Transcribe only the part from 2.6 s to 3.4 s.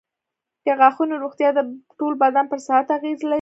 صحت اغېز لري.